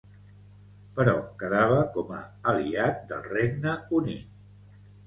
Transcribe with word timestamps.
Però 0.99 1.13
quedava 1.43 1.83
com 1.99 2.17
a 2.17 2.25
aliat 2.55 3.07
del 3.13 3.25
Regne 3.31 3.79
Unit. 4.01 4.79